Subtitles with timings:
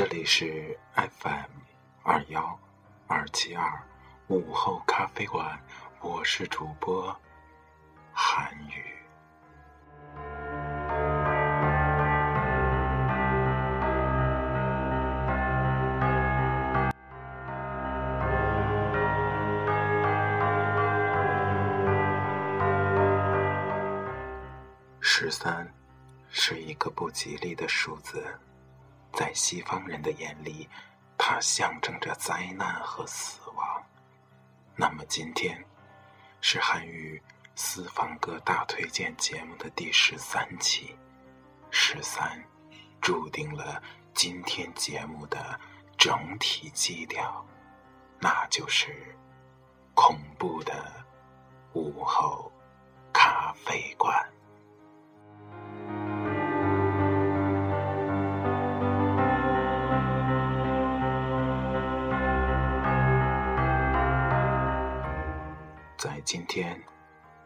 [0.00, 1.50] 这里是 FM
[2.04, 2.58] 二幺
[3.06, 3.70] 二七二
[4.28, 5.60] 午后咖啡馆，
[6.00, 7.14] 我是主播
[8.10, 8.82] 韩语。
[24.98, 25.70] 十三
[26.30, 28.24] 是一个不吉利的数字，
[29.20, 30.66] 在西方人的眼里，
[31.18, 33.86] 它象征着灾难和死亡。
[34.74, 35.62] 那么今天
[36.40, 37.22] 是韩语
[37.54, 40.96] 私房歌大推荐节目的第十三期，
[41.70, 42.42] 十三
[42.98, 43.82] 注定了
[44.14, 45.60] 今天节目的
[45.98, 47.44] 整体基调，
[48.18, 49.14] 那就是
[49.92, 51.04] 恐怖的
[51.74, 52.50] 午后
[53.12, 54.26] 咖啡馆。
[66.32, 66.80] 今天，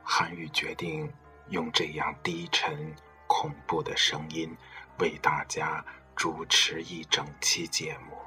[0.02, 1.10] 韩语决定
[1.48, 2.94] 用这样低沉、
[3.26, 4.54] 恐怖的声音
[4.98, 5.82] 为大家
[6.14, 8.18] 主持一整期节目。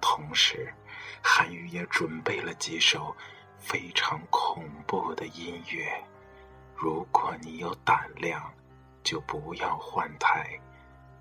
[0.00, 0.72] 同时，
[1.22, 3.14] 韩语也准备了几首
[3.58, 6.02] 非常恐怖的音乐。
[6.74, 8.50] 如果你有胆量，
[9.02, 10.58] 就不要换台，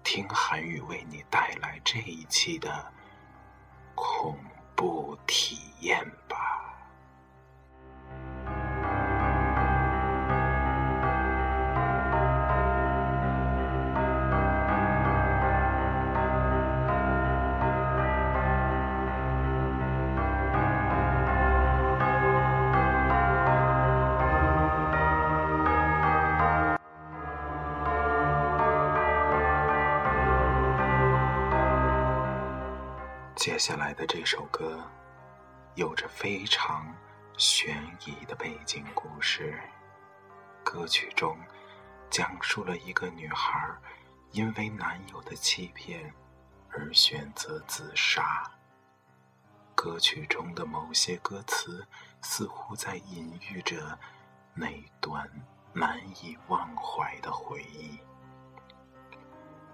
[0.06, 2.90] 听韩语为你带来这一期的
[3.94, 4.40] 恐
[4.74, 6.10] 怖体验
[33.44, 34.82] 接下来的这首歌，
[35.76, 36.96] 有着非常
[37.38, 39.60] 悬疑的背景故事。
[40.64, 41.38] 歌曲中
[42.10, 43.70] 讲述了一个女孩
[44.32, 46.14] 因为男友的欺骗
[46.70, 48.50] 而选择自杀。
[49.76, 51.86] 歌曲中的某些歌词
[52.22, 54.00] 似乎在隐喻着
[54.54, 54.70] 那
[55.02, 55.30] 段
[55.74, 58.00] 难以忘怀的回忆。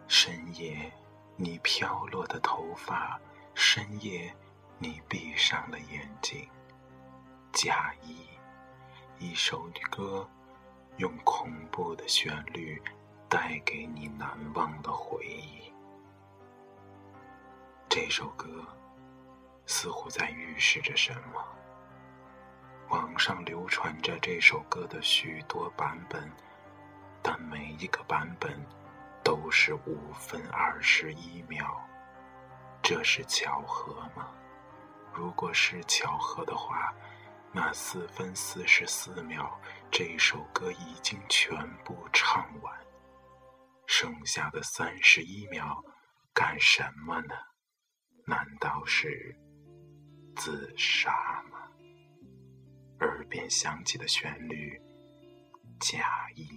[0.08, 0.92] 深夜，
[1.36, 3.22] 你飘落的头发。
[3.54, 4.34] 深夜，
[4.78, 6.50] 你闭上了眼睛，
[7.52, 8.28] 假意
[9.20, 10.28] 一首歌，
[10.98, 12.82] 用恐怖的旋律
[13.28, 15.72] 带给你难忘的回忆。
[17.90, 18.66] 这首歌
[19.66, 21.44] 似乎在预示着什么。
[22.90, 26.32] 网上流传着这首歌的许多版本，
[27.22, 28.60] 但每一个版本
[29.24, 31.86] 都是五分二十一秒。
[32.82, 34.34] 这是巧合吗？
[35.14, 36.94] 如果是巧合的话，
[37.52, 39.60] 那四分四十四秒，
[39.92, 42.80] 这首歌已经全部唱完，
[43.88, 45.84] 剩下的三十一秒
[46.34, 47.36] 干什么呢？
[48.26, 49.36] 难道是
[50.36, 51.12] 自杀
[51.52, 51.60] 吗？
[53.02, 54.80] 耳边响起的旋律，
[55.80, 56.48] 假意。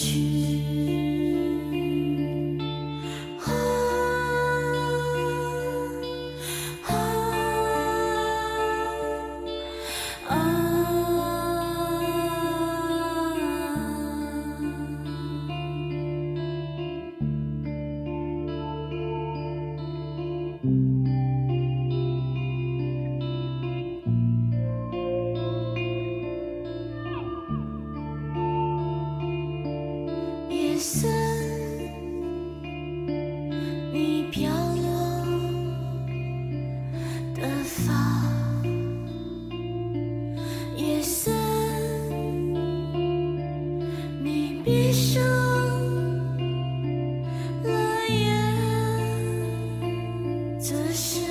[0.00, 0.39] 去。
[50.62, 51.29] 这是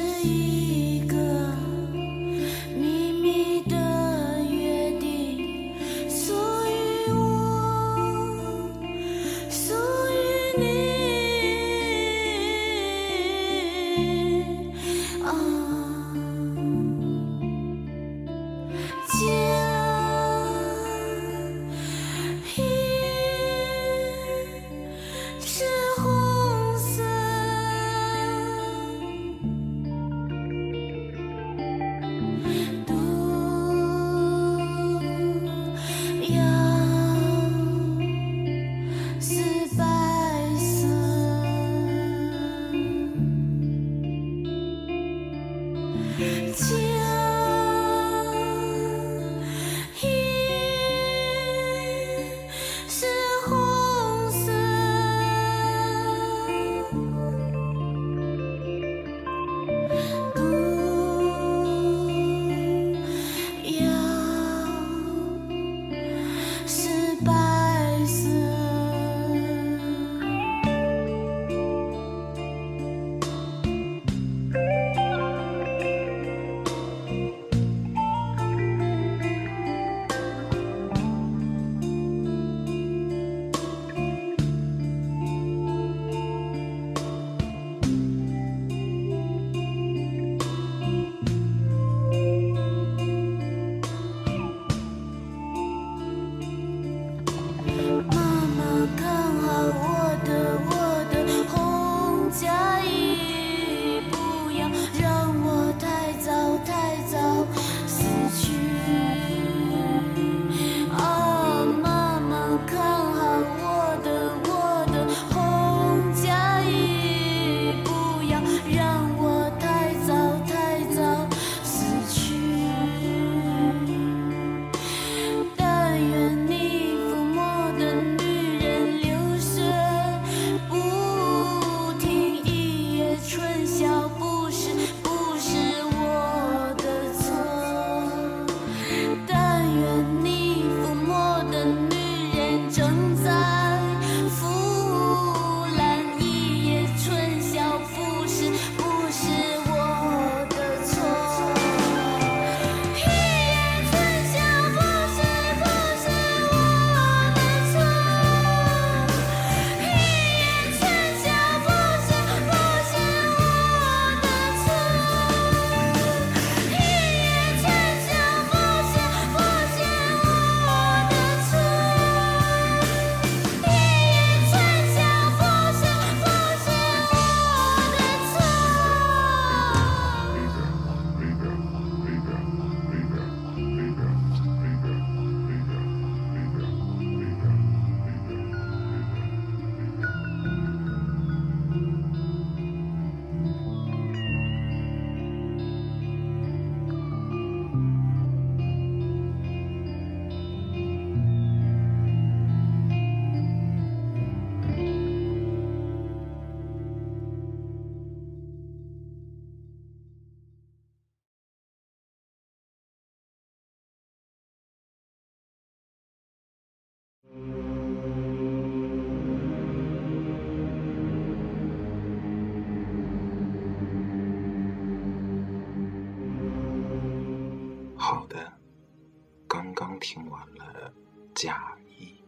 [230.11, 230.91] 听完了
[231.35, 232.19] 假意，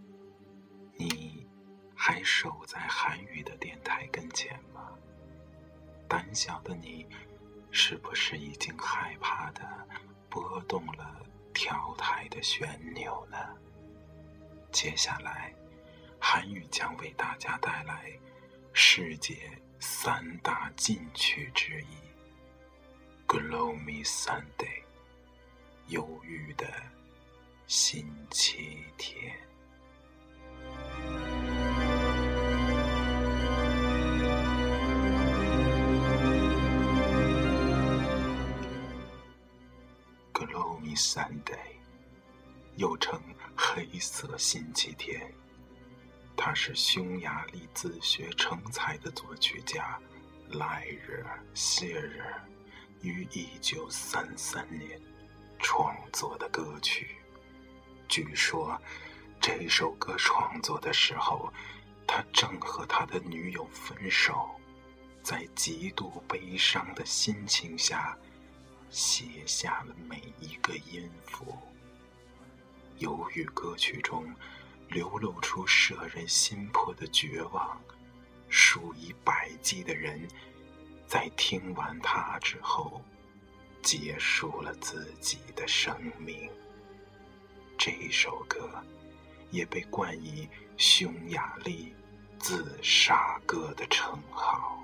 [0.98, 1.48] 你
[1.96, 4.92] 还守在韩语的电台跟前吗？
[6.08, 7.08] 胆小的你，
[7.72, 9.64] 是不是已经害怕的
[10.30, 13.36] 拨动了调台的旋钮呢？
[14.72, 15.52] 接下来，
[16.20, 18.12] 韩语将为大家带来
[18.74, 21.98] 世界三大禁区之一——
[23.28, 24.84] Gloomy Sunday。
[25.88, 26.72] 忧郁的
[27.74, 29.34] 星期天。
[40.34, 41.56] Gloomy Sunday，
[42.76, 43.18] 又称
[43.56, 45.34] 黑色星期天，
[46.36, 49.98] 他是匈牙利自学成才的作曲家
[50.50, 52.22] 莱热谢热
[53.02, 55.02] 于一九三三年
[55.58, 57.16] 创作的歌曲。
[58.12, 58.78] 据说，
[59.40, 61.50] 这首歌创作的时候，
[62.06, 64.50] 他正和他的女友分手，
[65.24, 68.18] 在极度悲伤的心情下，
[68.90, 71.58] 写下了每一个音符。
[72.98, 74.30] 由于歌曲中
[74.90, 77.82] 流露出摄人心魄的绝望，
[78.50, 80.28] 数以百计的人
[81.08, 83.02] 在听完它之后，
[83.82, 86.52] 结束了自己的生命。
[87.84, 88.70] 这一首歌
[89.50, 90.48] 也被冠以
[90.78, 91.92] “匈牙利
[92.38, 94.80] 自杀歌”的称号。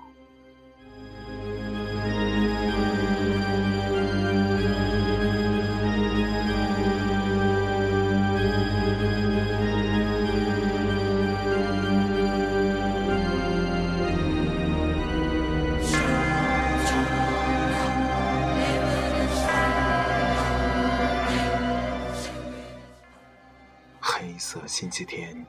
[24.50, 25.44] 色星期天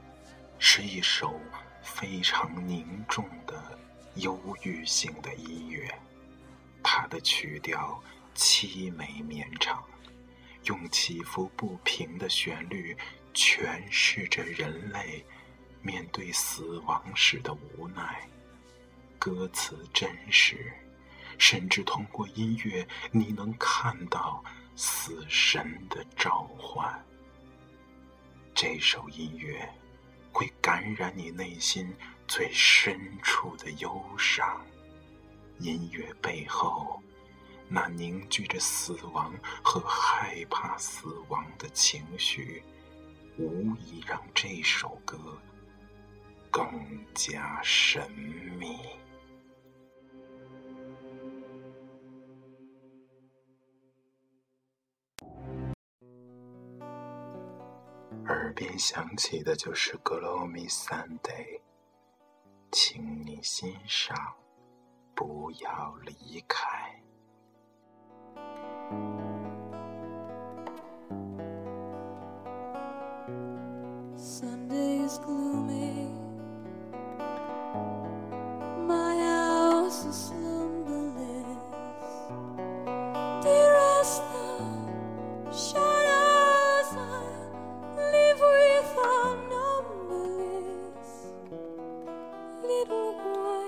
[0.57, 1.39] 是一首
[1.81, 3.79] 非常凝重的
[4.15, 5.89] 忧郁性的音乐，
[6.83, 8.03] 它的曲调
[8.35, 9.81] 凄美绵长，
[10.65, 12.93] 用起伏不平的旋律
[13.33, 15.25] 诠释着人类
[15.81, 18.27] 面对死亡时的无奈。
[19.17, 20.73] 歌词真实，
[21.37, 24.43] 甚至通过音乐你能看到
[24.75, 27.01] 死神的召唤。
[28.61, 29.57] 这首音乐
[30.33, 31.95] 会感染你内心
[32.27, 34.61] 最深处的忧伤，
[35.59, 37.01] 音乐背后
[37.69, 42.61] 那凝聚着死亡和害怕死亡的情绪，
[43.37, 45.17] 无疑让这首歌
[46.51, 46.69] 更
[47.13, 48.77] 加神秘。
[58.49, 61.19] 耳边响起的就是《Gloomy Sunday》，
[62.71, 64.33] 请你欣赏，
[65.13, 66.99] 不要离开。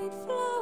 [0.01, 0.60] white flower.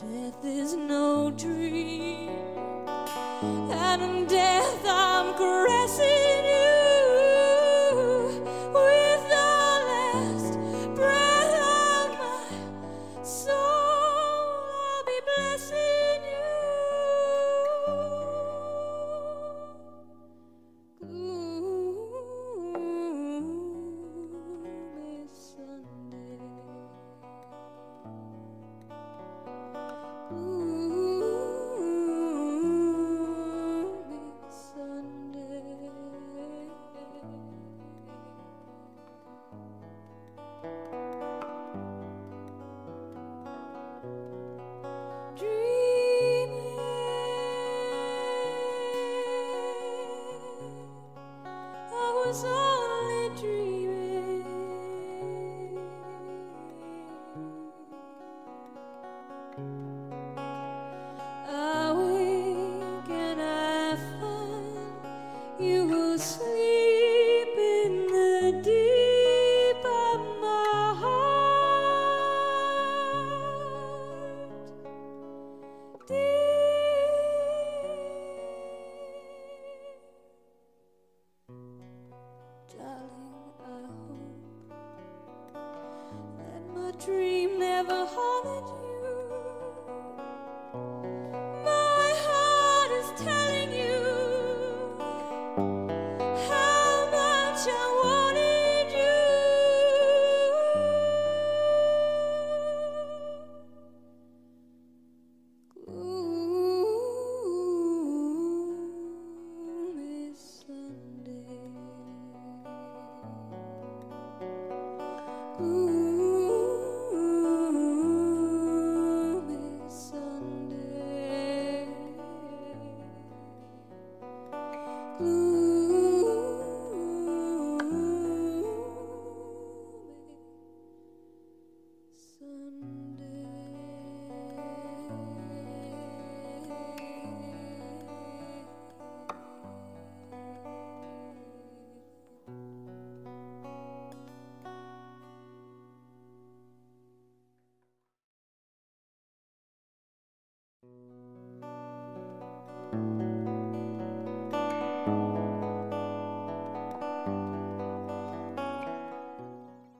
[0.00, 2.30] Death is no dream,
[3.70, 4.86] and in death.
[4.86, 4.99] I
[52.30, 52.69] was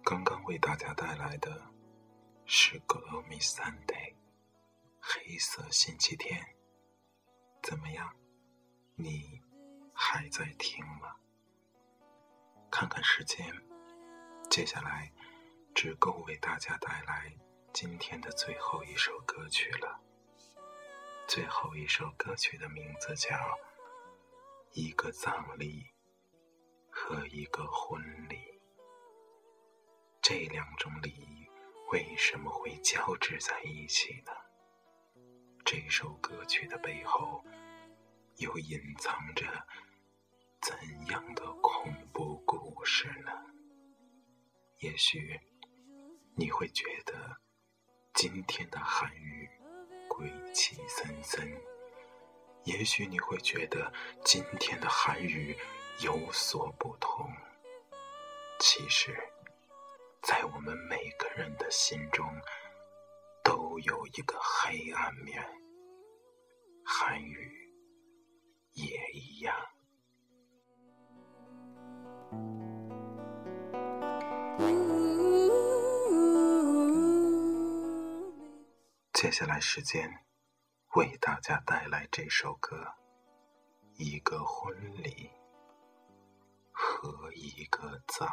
[0.02, 1.62] 刚刚为大家带来的
[2.44, 4.12] 是《Gloomy Sunday》
[4.98, 6.44] 黑色星期天，
[7.62, 8.12] 怎么样？
[8.96, 9.40] 你
[9.94, 11.14] 还在听吗？
[12.70, 13.54] 看看时间，
[14.48, 15.12] 接下来
[15.74, 17.32] 只够为大家带来
[17.72, 19.99] 今天的最后一首歌曲了。
[21.32, 23.36] 最后一首歌曲的名字叫
[24.72, 25.86] 《一个葬礼
[26.90, 28.34] 和一个婚礼》。
[30.20, 31.46] 这两种礼仪
[31.92, 34.32] 为什么会交织在一起呢？
[35.64, 37.44] 这首歌曲的背后
[38.38, 39.46] 又隐藏着
[40.60, 43.30] 怎样的恐怖故事呢？
[44.80, 45.38] 也许
[46.34, 47.36] 你会觉得
[48.14, 49.48] 今天的韩语
[50.20, 51.50] 鬼气森森，
[52.64, 53.90] 也许你会觉得
[54.22, 55.56] 今天的韩语
[56.00, 57.26] 有所不同。
[58.58, 59.16] 其实。
[60.20, 62.28] 在我们每个人的心中，
[63.42, 65.42] 都有一个黑暗面。
[66.84, 67.72] 韩语
[68.74, 69.56] 也一样。
[79.20, 80.24] 接下来时间，
[80.94, 82.74] 为大家带来这首歌
[84.02, 85.30] 《一个婚礼
[86.72, 88.26] 和一个葬》。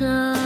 [0.00, 0.39] 歌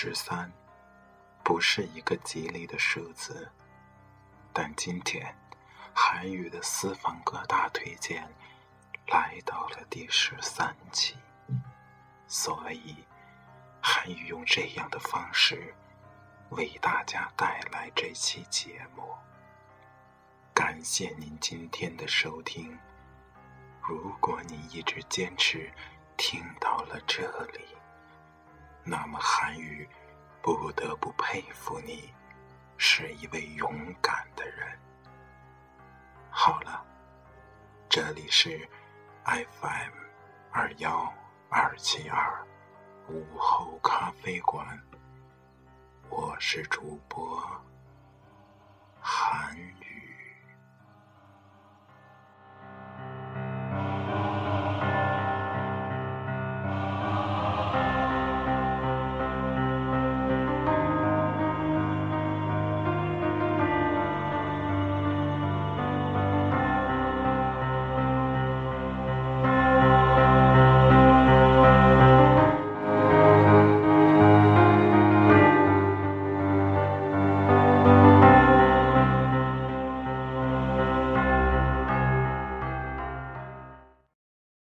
[0.00, 0.48] 十三，
[1.42, 3.50] 不是一个吉利的数字，
[4.52, 5.34] 但今天
[5.92, 8.22] 韩语的私房歌大推荐
[9.08, 11.16] 来到了第十三期，
[12.28, 12.94] 所以
[13.82, 15.74] 韩语用这样的方式
[16.50, 19.02] 为大家带来这期节目。
[20.54, 22.78] 感谢您今天的收听，
[23.82, 25.68] 如果你一直坚持
[26.16, 27.77] 听到了这里。
[28.90, 29.86] 那么韩语
[30.40, 32.10] 不得不佩服你，
[32.78, 33.70] 是一位勇
[34.00, 34.66] 敢的人。
[36.30, 36.82] 好了，
[37.86, 38.66] 这里是
[39.26, 39.92] FM
[40.50, 41.12] 二幺
[41.50, 42.42] 二七二
[43.10, 44.66] 午后咖啡馆，
[46.08, 47.38] 我是主播
[49.02, 49.77] 韩语。